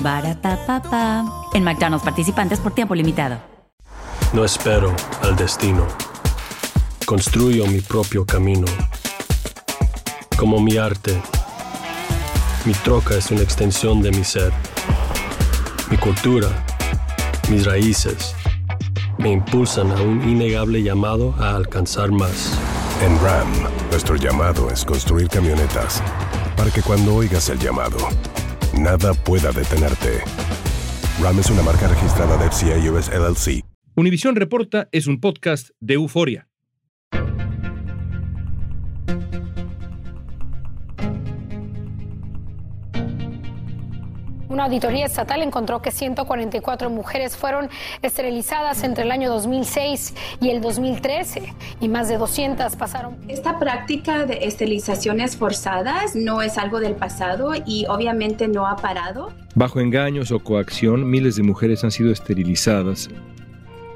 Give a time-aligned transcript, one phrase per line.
[0.00, 1.24] Barata
[1.54, 3.38] En McDonald's participantes por tiempo limitado.
[4.32, 5.86] No espero al destino.
[7.04, 8.66] Construyo mi propio camino.
[10.36, 11.20] Como mi arte.
[12.64, 14.52] Mi troca es una extensión de mi ser.
[15.90, 16.48] Mi cultura.
[17.48, 18.34] Mis raíces
[19.18, 22.58] me impulsan a un innegable llamado a alcanzar más.
[23.02, 23.48] En RAM,
[23.90, 26.02] nuestro llamado es construir camionetas
[26.56, 27.96] para que cuando oigas el llamado,
[28.78, 30.20] nada pueda detenerte.
[31.20, 32.76] RAM es una marca registrada de FCA
[33.08, 33.64] LLC.
[33.94, 36.45] Univisión Reporta es un podcast de euforia.
[44.56, 47.68] Una auditoría estatal encontró que 144 mujeres fueron
[48.00, 53.18] esterilizadas entre el año 2006 y el 2013 y más de 200 pasaron.
[53.28, 59.30] Esta práctica de esterilizaciones forzadas no es algo del pasado y obviamente no ha parado.
[59.54, 63.10] Bajo engaños o coacción, miles de mujeres han sido esterilizadas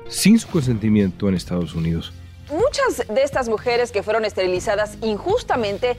[0.08, 2.12] sin su consentimiento en Estados Unidos.
[2.50, 5.96] Muchas de estas mujeres que fueron esterilizadas injustamente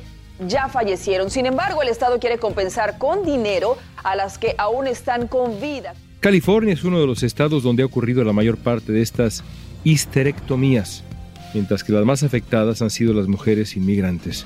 [0.48, 1.30] ya fallecieron.
[1.30, 5.94] Sin embargo, el Estado quiere compensar con dinero a las que aún están con vida.
[6.20, 9.44] California es uno de los estados donde ha ocurrido la mayor parte de estas
[9.84, 11.04] histerectomías,
[11.54, 14.46] mientras que las más afectadas han sido las mujeres inmigrantes.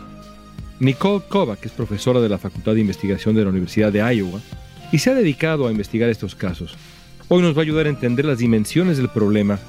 [0.80, 4.42] Nicole Kovac es profesora de la Facultad de Investigación de la Universidad de Iowa
[4.92, 6.78] y se ha dedicado a investigar estos casos.
[7.28, 9.60] Hoy nos va a ayudar a entender las dimensiones del problema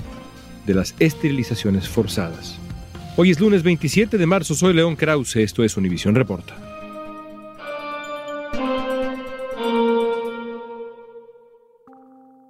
[0.67, 2.59] de las esterilizaciones forzadas.
[3.19, 6.55] Hoy es lunes 27 de marzo, soy León Krause, esto es Univisión Reporta.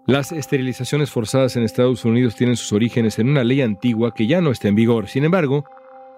[0.08, 4.41] Las esterilizaciones forzadas en Estados Unidos tienen sus orígenes en una ley antigua que ya
[4.41, 5.08] no está en vigor.
[5.08, 5.64] Sin embargo,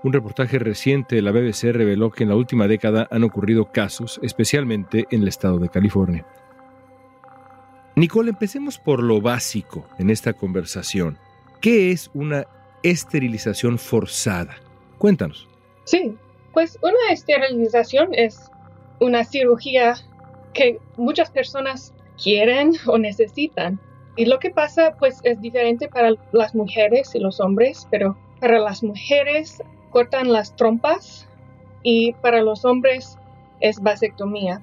[0.02, 4.18] un reportaje reciente de la BBC reveló que en la última década han ocurrido casos,
[4.22, 6.24] especialmente en el estado de California.
[7.96, 11.18] Nicole, empecemos por lo básico en esta conversación.
[11.60, 12.46] ¿Qué es una
[12.82, 14.56] esterilización forzada.
[14.98, 15.48] Cuéntanos.
[15.84, 16.16] Sí,
[16.52, 18.50] pues una esterilización es
[19.00, 19.94] una cirugía
[20.54, 23.78] que muchas personas quieren o necesitan.
[24.16, 28.58] Y lo que pasa pues es diferente para las mujeres y los hombres, pero para
[28.58, 31.28] las mujeres cortan las trompas
[31.82, 33.16] y para los hombres
[33.60, 34.60] es vasectomía.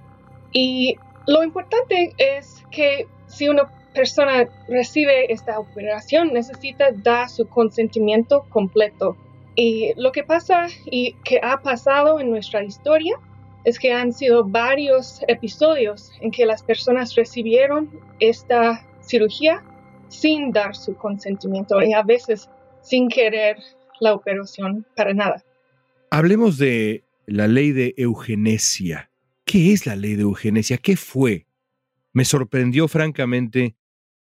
[0.52, 0.96] Y
[1.28, 9.18] lo importante es que si uno persona recibe esta operación necesita dar su consentimiento completo.
[9.56, 13.18] Y lo que pasa y que ha pasado en nuestra historia
[13.64, 17.90] es que han sido varios episodios en que las personas recibieron
[18.20, 19.64] esta cirugía
[20.10, 22.50] sin dar su consentimiento y a veces
[22.82, 23.58] sin querer
[24.00, 25.44] la operación para nada.
[26.12, 29.10] Hablemos de la ley de eugenesia.
[29.46, 30.78] ¿Qué es la ley de eugenesia?
[30.78, 31.48] ¿Qué fue?
[32.14, 33.76] Me sorprendió francamente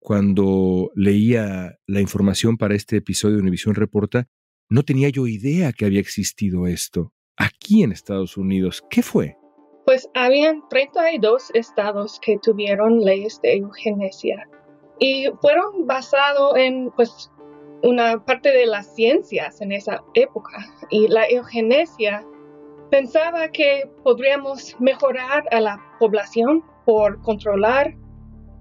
[0.02, 4.26] cuando leía la información para este episodio de Univisión Reporta,
[4.68, 7.12] no tenía yo idea que había existido esto.
[7.36, 9.36] Aquí en Estados Unidos, ¿qué fue?
[9.86, 14.48] Pues habían 32 estados que tuvieron leyes de eugenesia
[14.98, 17.30] y fueron basados en pues
[17.82, 22.24] una parte de las ciencias en esa época y la eugenesia
[22.90, 27.96] pensaba que podríamos mejorar a la población por controlar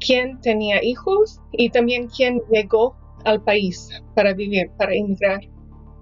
[0.06, 5.40] quién tenía hijos y también quién llegó al país para vivir, para emigrar.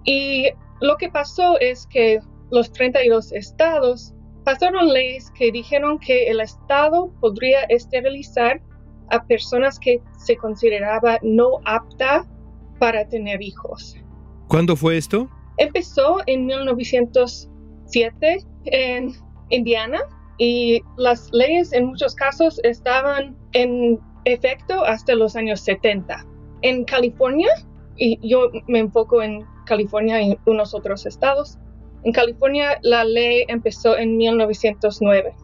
[0.04, 0.46] Y
[0.80, 2.18] lo que pasó es que
[2.50, 8.60] los 32 estados pasaron leyes que dijeron que el estado podría esterilizar
[9.10, 12.26] a personas que se consideraba no apta
[12.78, 13.96] para tener hijos.
[14.48, 15.28] ¿Cuándo fue esto?
[15.58, 19.12] Empezó en 1907 en
[19.50, 20.00] Indiana
[20.40, 26.26] y las leyes en muchos casos estaban en efecto hasta los años 70.
[26.62, 27.50] En California,
[27.96, 31.58] y yo me enfoco en California y unos otros estados,
[32.04, 35.34] en California la ley empezó en 1909.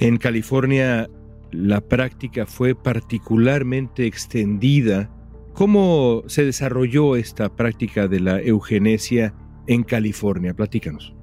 [0.00, 1.06] En California
[1.50, 5.10] la práctica fue particularmente extendida.
[5.52, 9.34] ¿Cómo se desarrolló esta práctica de la eugenesia
[9.66, 10.54] en California?
[10.54, 11.17] Platícanos.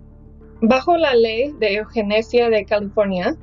[0.61, 3.35] Bajo la ley de eugenesia de California,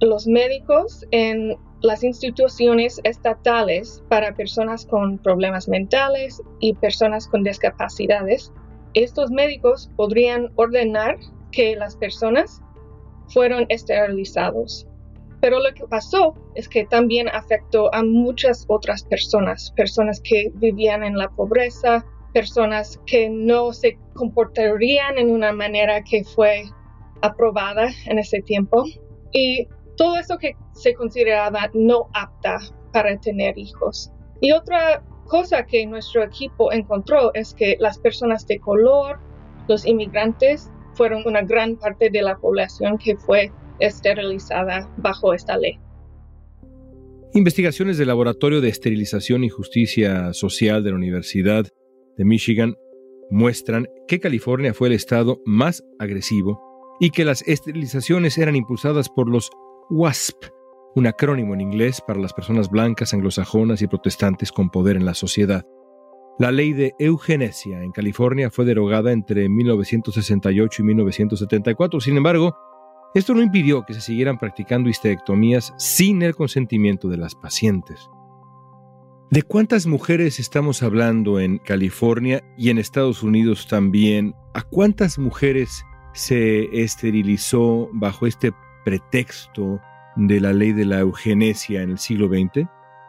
[0.00, 8.52] los médicos en las instituciones estatales para personas con problemas mentales y personas con discapacidades,
[8.94, 11.18] estos médicos podrían ordenar
[11.50, 12.62] que las personas
[13.28, 14.86] fueron esterilizados.
[15.40, 21.02] Pero lo que pasó es que también afectó a muchas otras personas, personas que vivían
[21.02, 26.64] en la pobreza, personas que no se comportarían en una manera que fue
[27.22, 28.84] aprobada en ese tiempo
[29.32, 29.66] y
[29.96, 32.58] todo eso que se consideraba no apta
[32.92, 34.10] para tener hijos.
[34.40, 39.20] Y otra cosa que nuestro equipo encontró es que las personas de color,
[39.68, 45.78] los inmigrantes, fueron una gran parte de la población que fue esterilizada bajo esta ley.
[47.32, 51.66] Investigaciones del Laboratorio de Esterilización y Justicia Social de la Universidad
[52.20, 52.76] de Michigan
[53.30, 56.60] muestran que California fue el estado más agresivo
[57.00, 59.48] y que las esterilizaciones eran impulsadas por los
[59.88, 60.44] WASP,
[60.96, 65.14] un acrónimo en inglés para las personas blancas, anglosajonas y protestantes con poder en la
[65.14, 65.64] sociedad.
[66.38, 72.00] La ley de eugenesia en California fue derogada entre 1968 y 1974.
[72.00, 72.54] Sin embargo,
[73.14, 78.10] esto no impidió que se siguieran practicando histerectomías sin el consentimiento de las pacientes.
[79.30, 84.34] ¿De cuántas mujeres estamos hablando en California y en Estados Unidos también?
[84.54, 85.84] ¿A cuántas mujeres
[86.14, 88.50] se esterilizó bajo este
[88.84, 89.80] pretexto
[90.16, 92.66] de la ley de la eugenesia en el siglo XX?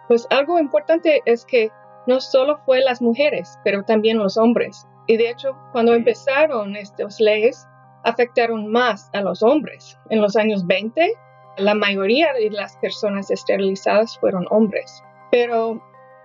[0.09, 1.71] Pues algo importante es que
[2.05, 4.85] no solo fue las mujeres, pero también los hombres.
[5.07, 7.65] Y de hecho, cuando empezaron estas leyes,
[8.03, 9.97] afectaron más a los hombres.
[10.11, 11.13] En los años 20,
[11.57, 15.81] la mayoría de las personas esterilizadas fueron hombres, pero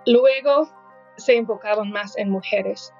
[0.07, 0.67] luego
[1.17, 2.91] se enfocaron más en mujeres.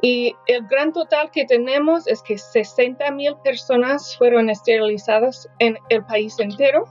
[0.00, 6.04] Y el gran total que tenemos es que 60 mil personas fueron esterilizadas en el
[6.06, 6.84] país entero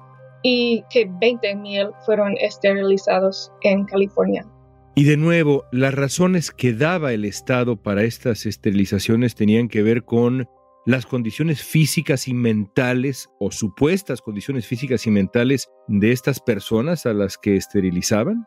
[0.43, 4.45] y que 20 mil fueron esterilizados en California.
[4.95, 10.03] Y de nuevo, las razones que daba el Estado para estas esterilizaciones tenían que ver
[10.03, 10.47] con
[10.85, 17.13] las condiciones físicas y mentales o supuestas condiciones físicas y mentales de estas personas a
[17.13, 18.45] las que esterilizaban?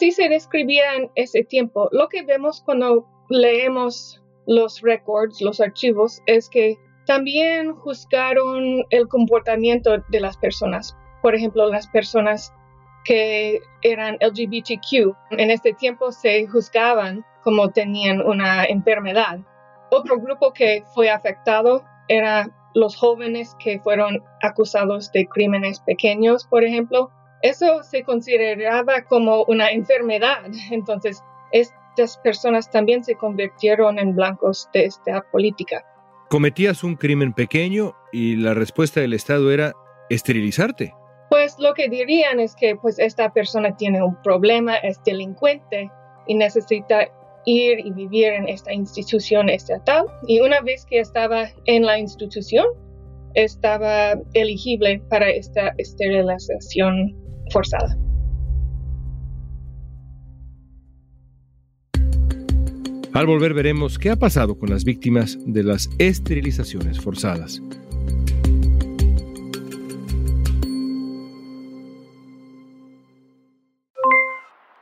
[0.00, 1.90] Así se describía en ese tiempo.
[1.92, 10.02] Lo que vemos cuando leemos los records, los archivos, es que también juzgaron el comportamiento
[10.08, 10.96] de las personas.
[11.20, 12.50] Por ejemplo, las personas
[13.04, 15.14] que eran LGBTQ.
[15.32, 19.40] En este tiempo se juzgaban como tenían una enfermedad.
[19.90, 26.64] Otro grupo que fue afectado era los jóvenes que fueron acusados de crímenes pequeños, por
[26.64, 27.10] ejemplo.
[27.42, 30.42] Eso se consideraba como una enfermedad.
[30.70, 31.22] Entonces,
[31.52, 35.84] estas personas también se convirtieron en blancos de esta política.
[36.28, 39.72] Cometías un crimen pequeño y la respuesta del Estado era
[40.10, 40.94] esterilizarte.
[41.30, 45.90] Pues lo que dirían es que pues esta persona tiene un problema, es delincuente
[46.26, 47.08] y necesita
[47.46, 52.66] ir y vivir en esta institución estatal y una vez que estaba en la institución
[53.34, 57.96] estaba elegible para esta esterilización forzada.
[63.12, 67.60] Al volver veremos qué ha pasado con las víctimas de las esterilizaciones forzadas.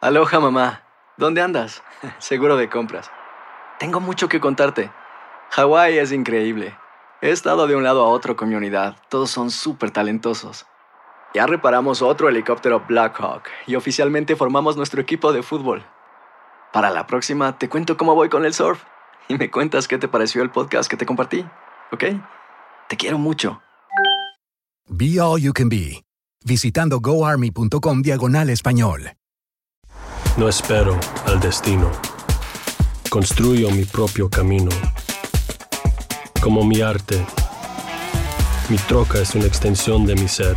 [0.01, 0.85] Aloha mamá,
[1.17, 1.83] ¿dónde andas?
[2.19, 3.11] Seguro de compras.
[3.79, 4.91] Tengo mucho que contarte.
[5.51, 6.77] Hawái es increíble.
[7.21, 8.97] He estado de un lado a otro con mi unidad.
[9.09, 10.67] Todos son súper talentosos.
[11.35, 15.85] Ya reparamos otro helicóptero Blackhawk y oficialmente formamos nuestro equipo de fútbol.
[16.73, 18.83] Para la próxima te cuento cómo voy con el surf
[19.29, 21.45] y me cuentas qué te pareció el podcast que te compartí,
[21.93, 22.05] ¿ok?
[22.89, 23.61] Te quiero mucho.
[24.89, 26.03] Be All You Can Be,
[26.45, 29.13] visitando goarmy.com diagonal español.
[30.39, 31.91] No espero al destino.
[33.11, 34.71] Construyo mi propio camino.
[36.41, 37.23] Como mi arte,
[38.71, 40.57] mi troca es una extensión de mi ser.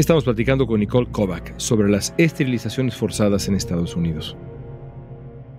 [0.00, 4.34] Estamos platicando con Nicole Kovac sobre las esterilizaciones forzadas en Estados Unidos.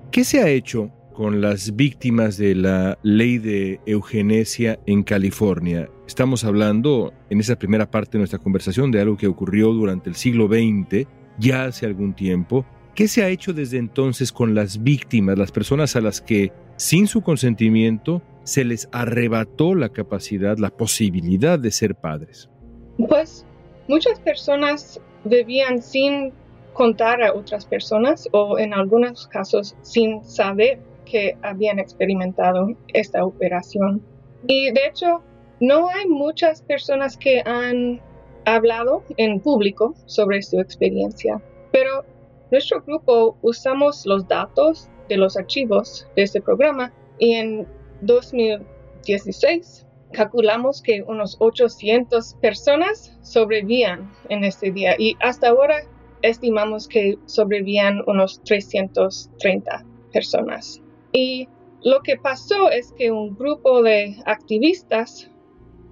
[0.09, 5.91] ¿Qué se ha hecho con las víctimas de la ley de eugenesia en California?
[6.07, 10.15] Estamos hablando en esa primera parte de nuestra conversación de algo que ocurrió durante el
[10.15, 11.05] siglo XX,
[11.37, 12.65] ya hace algún tiempo.
[12.95, 17.05] ¿Qué se ha hecho desde entonces con las víctimas, las personas a las que, sin
[17.05, 22.49] su consentimiento, se les arrebató la capacidad, la posibilidad de ser padres?
[22.97, 23.45] Pues
[23.87, 26.33] muchas personas vivían sin
[26.73, 34.01] contar a otras personas o en algunos casos sin saber que habían experimentado esta operación.
[34.47, 35.21] Y de hecho,
[35.59, 38.01] no hay muchas personas que han
[38.45, 42.03] hablado en público sobre su experiencia, pero
[42.49, 47.67] nuestro grupo usamos los datos de los archivos de este programa y en
[48.01, 55.83] 2016 calculamos que unos 800 personas sobrevivían en este día y hasta ahora
[56.21, 60.81] estimamos que sobrevivían unos 330 personas.
[61.11, 61.47] Y
[61.83, 65.29] lo que pasó es que un grupo de activistas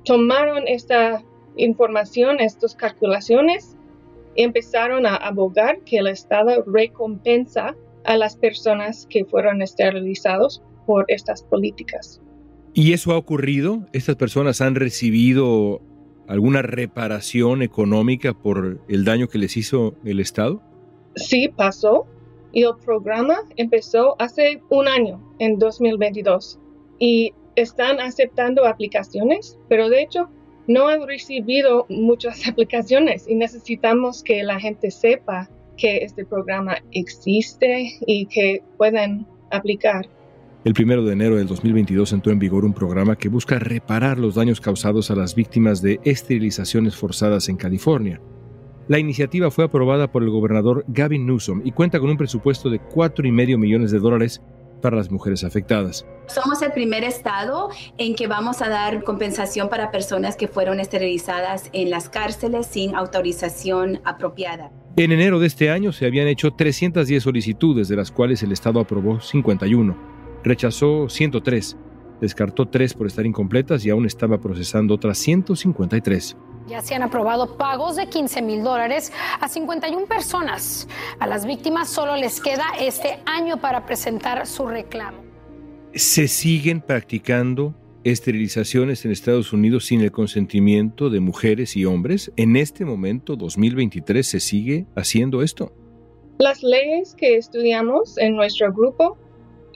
[0.03, 1.23] tomaron esta
[1.55, 3.75] información, estas calculaciones,
[4.35, 11.05] y empezaron a abogar que el Estado recompensa a las personas que fueron esterilizados por
[11.07, 12.21] estas políticas.
[12.73, 13.85] ¿Y eso ha ocurrido?
[13.93, 15.81] ¿Estas personas han recibido
[16.27, 20.61] alguna reparación económica por el daño que les hizo el Estado?
[21.15, 22.05] Sí, pasó.
[22.51, 26.59] Y el programa empezó hace un año, en 2022.
[26.99, 30.29] Y están aceptando aplicaciones, pero de hecho
[30.67, 37.97] no han recibido muchas aplicaciones y necesitamos que la gente sepa que este programa existe
[38.05, 40.07] y que pueden aplicar.
[40.65, 44.35] El primero de enero del 2022 entró en vigor un programa que busca reparar los
[44.35, 48.19] daños causados a las víctimas de esterilizaciones forzadas en California.
[48.89, 52.81] La iniciativa fue aprobada por el gobernador Gavin Newsom y cuenta con un presupuesto de
[52.81, 54.41] 4,5 millones de dólares
[54.81, 56.05] para las mujeres afectadas.
[56.27, 61.69] Somos el primer estado en que vamos a dar compensación para personas que fueron esterilizadas
[61.71, 64.71] en las cárceles sin autorización apropiada.
[64.97, 68.81] En enero de este año se habían hecho 310 solicitudes, de las cuales el Estado
[68.81, 71.77] aprobó 51 rechazó 103,
[72.21, 76.37] descartó 3 por estar incompletas y aún estaba procesando otras 153.
[76.67, 80.87] Ya se han aprobado pagos de 15 mil dólares a 51 personas.
[81.19, 85.23] A las víctimas solo les queda este año para presentar su reclamo.
[85.95, 92.31] Se siguen practicando esterilizaciones en Estados Unidos sin el consentimiento de mujeres y hombres.
[92.37, 95.73] En este momento, 2023, se sigue haciendo esto.
[96.37, 99.17] Las leyes que estudiamos en nuestro grupo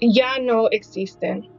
[0.02, 1.50] ya no existen,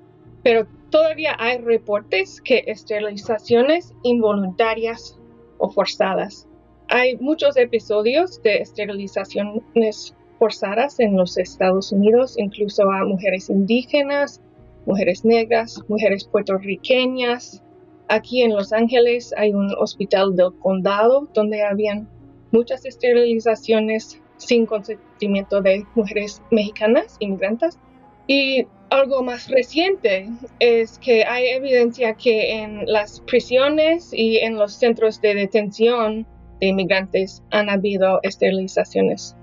[0.43, 5.19] pero todavía hay reportes que esterilizaciones involuntarias
[5.59, 6.47] o forzadas.
[6.89, 14.43] Hay muchos episodios de esterilizaciones forzadas en los Estados Unidos, incluso a mujeres indígenas,
[14.87, 17.63] mujeres negras, mujeres puertorriqueñas.
[18.09, 22.09] Aquí en Los Ángeles hay un hospital del condado donde habían
[22.53, 27.79] muchas esterilizaciones sin consentimiento de mujeres mexicanas, inmigrantes.
[28.27, 34.75] Y algo más reciente es que hay evidencia que en las prisiones y en los
[34.75, 36.27] centros de detención
[36.61, 39.37] de inmigrantes han habido esterilizaciones.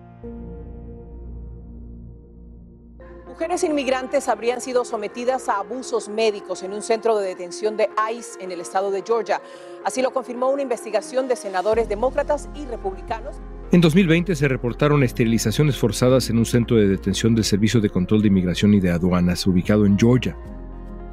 [3.28, 8.44] Mujeres inmigrantes habrían sido sometidas a abusos médicos en un centro de detención de ICE
[8.44, 9.42] en el estado de Georgia.
[9.84, 13.38] Así lo confirmó una investigación de senadores demócratas y republicanos.
[13.74, 18.22] En 2020 se reportaron esterilizaciones forzadas en un centro de detención del Servicio de Control
[18.22, 20.36] de Inmigración y de Aduanas ubicado en Georgia.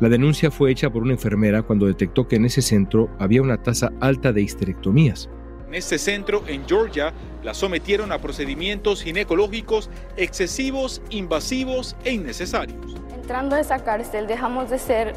[0.00, 3.62] La denuncia fue hecha por una enfermera cuando detectó que en ese centro había una
[3.62, 5.30] tasa alta de histerectomías.
[5.68, 7.12] En este centro, en Georgia,
[7.44, 12.96] la sometieron a procedimientos ginecológicos excesivos, invasivos e innecesarios.
[13.14, 15.12] Entrando a esa cárcel dejamos de ser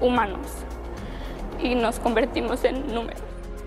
[0.00, 0.46] humanos
[1.60, 3.20] y nos convertimos en números.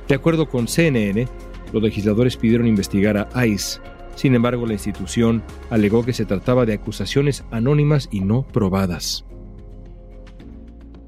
[0.08, 1.28] De acuerdo con CNN,
[1.72, 3.80] los legisladores pidieron investigar a ICE.
[4.16, 9.26] Sin embargo, la institución alegó que se trataba de acusaciones anónimas y no probadas.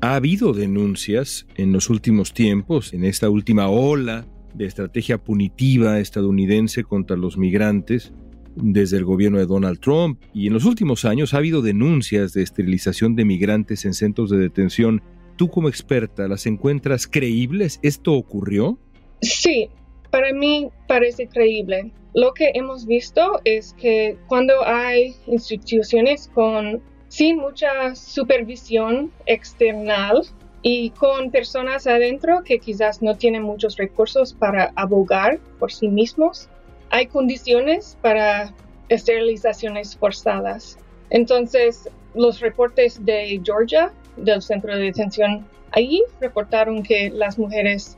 [0.02, 6.84] Ha habido denuncias en los últimos tiempos, en esta última ola de estrategia punitiva estadounidense
[6.84, 8.14] contra los migrantes
[8.56, 12.44] desde el gobierno de Donald Trump y en los últimos años ha habido denuncias de
[12.44, 15.02] esterilización de migrantes en centros de detención.
[15.38, 17.80] ¿Tú como experta las encuentras creíbles?
[17.82, 18.80] ¿Esto ocurrió?
[19.22, 19.70] Sí,
[20.14, 21.92] para mí parece creíble.
[22.14, 30.22] Lo que hemos visto es que cuando hay instituciones con sin mucha supervisión external
[30.62, 36.48] y con personas adentro que quizás no tienen muchos recursos para abogar por sí mismos,
[36.92, 38.54] hay condiciones para
[38.90, 40.78] esterilizaciones forzadas.
[41.10, 47.98] Entonces, los reportes de Georgia, del centro de detención, allí reportaron que las mujeres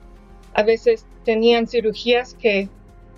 [0.55, 2.69] a veces tenían cirugías que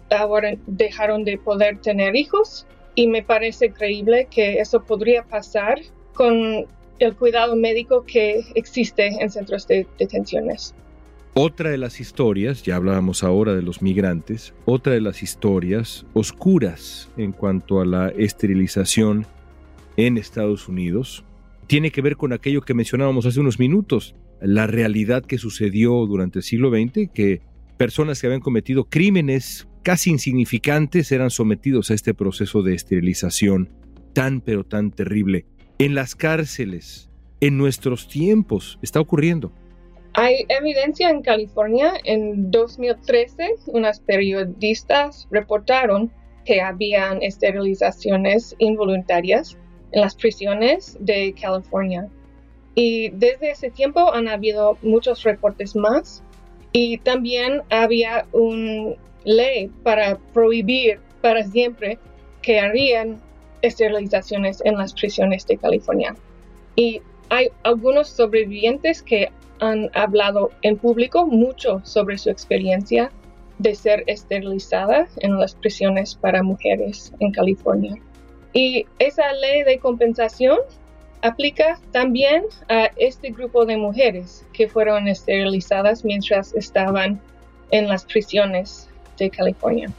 [0.10, 2.66] ahora dejaron de poder tener hijos
[2.96, 5.80] y me parece creíble que eso podría pasar
[6.14, 6.66] con
[7.00, 10.74] el cuidado médico que existe en centros de detenciones.
[11.36, 17.12] Otra de las historias, ya hablábamos ahora de los migrantes, otra de las historias oscuras
[17.18, 19.28] en cuanto a la esterilización
[19.98, 21.24] en Estados Unidos,
[21.68, 26.40] tiene que ver con aquello que mencionábamos hace unos minutos, la realidad que sucedió durante
[26.40, 27.42] el siglo XX, que
[27.78, 33.70] personas que habían cometido crímenes casi insignificantes eran sometidos a este proceso de esterilización
[34.14, 35.46] tan pero tan terrible.
[35.80, 39.52] En las cárceles, en nuestros tiempos, está ocurriendo.
[40.14, 41.94] Hay evidencia en California.
[42.04, 46.12] En 2013, unas periodistas reportaron
[46.46, 49.56] que habían esterilizaciones involuntarias
[49.92, 52.10] en las prisiones de California.
[52.78, 56.22] Y desde ese tiempo han habido muchos reportes más.
[56.74, 58.94] Y también había una
[59.24, 61.98] ley para prohibir para siempre
[62.44, 63.20] que harían
[63.64, 66.16] esterilizaciones en las prisiones de California.
[66.76, 73.12] Y hay algunos sobrevivientes que han hablado en público mucho sobre su experiencia
[73.58, 77.96] de ser esterilizada en las prisiones para mujeres en California.
[78.54, 80.60] Y esa ley de compensación
[81.22, 87.20] aplica también a este grupo de mujeres que fueron esterilizadas mientras estaban
[87.72, 89.92] en las prisiones de California.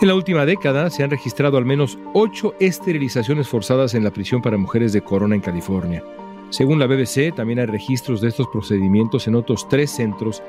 [0.00, 4.42] En la última década se han registrado al menos ocho esterilizaciones forzadas en la prisión
[4.42, 6.02] para mujeres de Corona en California.
[6.50, 10.42] Según la BBC, también hay registros de estos procedimientos en otros tres centros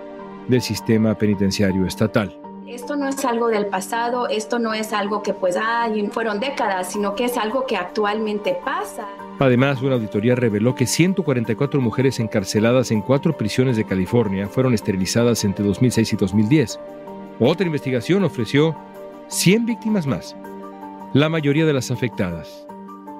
[0.48, 2.36] del sistema penitenciario estatal.
[2.68, 6.92] Esto no es algo del pasado, esto no es algo que pues ay, fueron décadas,
[6.92, 9.08] sino que es algo que actualmente pasa.
[9.40, 15.44] Además, una auditoría reveló que 144 mujeres encarceladas en cuatro prisiones de California fueron esterilizadas
[15.44, 16.80] entre 2006 y 2010.
[17.40, 18.76] Otra investigación ofreció
[19.28, 20.36] 100 víctimas más.
[21.14, 22.66] La mayoría de las afectadas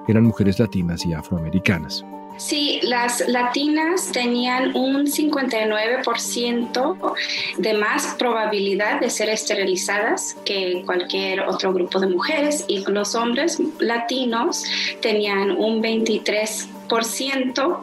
[0.08, 2.06] eran mujeres latinas y afroamericanas.
[2.38, 7.14] Sí, las latinas tenían un 59%
[7.60, 13.62] de más probabilidad de ser esterilizadas que cualquier otro grupo de mujeres y los hombres
[13.80, 14.64] latinos
[15.00, 17.78] tenían un 23%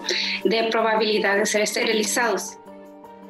[0.44, 2.56] de probabilidad de ser esterilizados.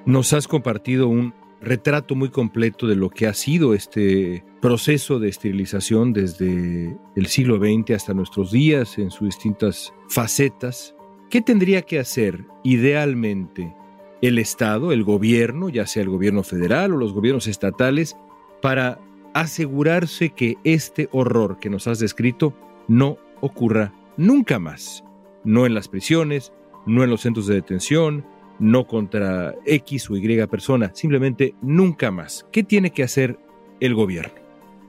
[0.06, 5.28] Nos has compartido un retrato muy completo de lo que ha sido este proceso de
[5.28, 10.94] esterilización desde el siglo XX hasta nuestros días en sus distintas facetas
[11.30, 13.72] ¿Qué tendría que hacer idealmente
[14.20, 18.16] el Estado, el gobierno, ya sea el gobierno federal o los gobiernos estatales,
[18.60, 18.98] para
[19.32, 22.52] asegurarse que este horror que nos has descrito
[22.88, 25.04] no ocurra nunca más?
[25.44, 26.52] No en las prisiones,
[26.84, 28.26] no en los centros de detención,
[28.60, 32.46] no contra X o Y persona, simplemente nunca más.
[32.52, 33.38] ¿Qué tiene que hacer
[33.80, 34.34] el gobierno?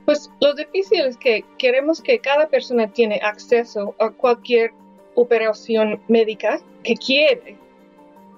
[0.04, 4.72] Pues lo difícil es que queremos que cada persona tiene acceso a cualquier
[5.14, 7.56] operación médica que quiere,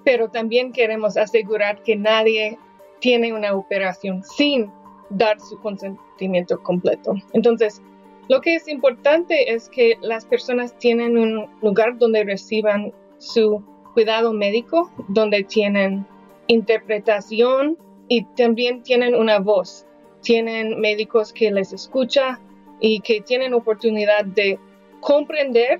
[0.03, 2.57] pero también queremos asegurar que nadie
[2.99, 4.71] tiene una operación sin
[5.09, 7.15] dar su consentimiento completo.
[7.33, 7.81] Entonces,
[8.27, 13.63] lo que es importante es que las personas tienen un lugar donde reciban su
[13.95, 16.05] cuidado médico, donde tienen
[16.47, 17.77] interpretación
[18.09, 19.87] y también tienen una voz.
[20.21, 22.41] Tienen médicos que les escucha
[22.81, 24.59] y que tienen oportunidad de
[24.99, 25.79] comprender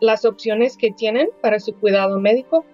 [0.00, 2.64] las opciones que tienen para su cuidado médico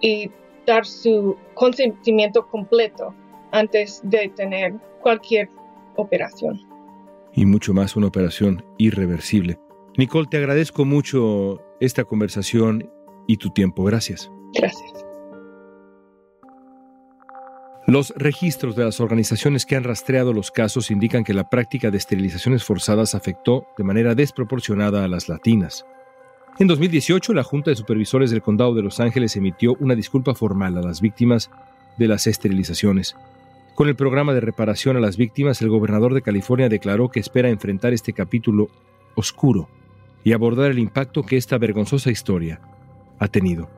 [0.00, 0.30] y
[0.66, 3.14] dar su consentimiento completo
[3.52, 5.50] antes de tener cualquier
[5.96, 6.58] operación.
[7.34, 9.58] Y mucho más una operación irreversible.
[9.98, 12.90] Nicole, te agradezco mucho esta conversación
[13.26, 13.84] y tu tiempo.
[13.84, 14.30] Gracias.
[14.54, 15.04] Gracias.
[17.86, 21.96] Los registros de las organizaciones que han rastreado los casos indican que la práctica de
[21.96, 25.86] esterilizaciones forzadas afectó de manera desproporcionada a las latinas.
[26.58, 30.76] En 2018, la Junta de Supervisores del Condado de Los Ángeles emitió una disculpa formal
[30.76, 31.50] a las víctimas
[31.96, 33.16] de las esterilizaciones.
[33.74, 37.48] Con el programa de reparación a las víctimas, el gobernador de California declaró que espera
[37.48, 38.68] enfrentar este capítulo
[39.14, 39.68] oscuro
[40.24, 42.60] y abordar el impacto que esta vergonzosa historia
[43.18, 43.70] ha tenido,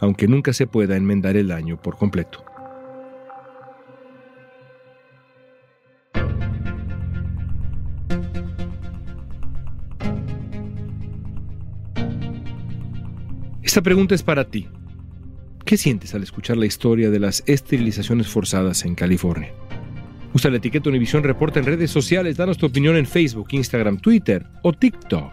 [0.00, 2.44] aunque nunca se pueda enmendar el daño por completo.
[13.62, 14.68] Esta pregunta es para ti.
[15.64, 19.52] ¿Qué sientes al escuchar la historia de las esterilizaciones forzadas en California?
[20.32, 24.46] Usa la etiqueta Univisión Reporta en redes sociales, danos tu opinión en Facebook, Instagram, Twitter
[24.62, 25.32] o TikTok.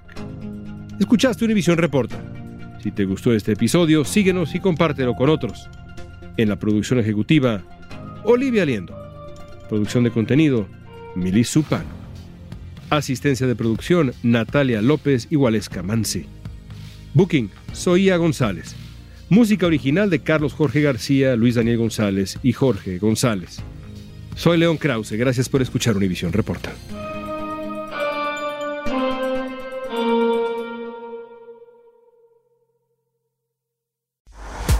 [0.99, 2.40] Escuchaste Univisión Reporta.
[2.81, 5.69] Si te gustó este episodio, síguenos y compártelo con otros.
[6.37, 7.63] En la producción ejecutiva,
[8.23, 8.97] Olivia Liendo.
[9.69, 10.67] Producción de contenido,
[11.15, 11.89] Milis Supano.
[12.89, 16.25] Asistencia de producción, Natalia López Igualesca Mansi.
[17.13, 18.75] Booking, Soía González.
[19.29, 23.59] Música original de Carlos Jorge García, Luis Daniel González y Jorge González.
[24.35, 26.73] Soy León Krause, gracias por escuchar Univisión Reporta.